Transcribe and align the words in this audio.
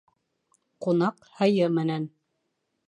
Ҡунаҡ 0.85 1.21
һыйы 1.41 1.69
менән. 1.79 2.11